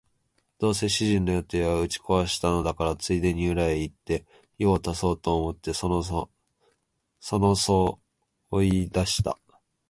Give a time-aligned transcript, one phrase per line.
[0.57, 4.25] どうせ主人の予定は打ち壊したのだから、ついでに裏へ行って
[4.57, 5.89] 用を足そうと思ってのそ
[7.37, 7.99] のそ
[8.49, 9.37] 這い出した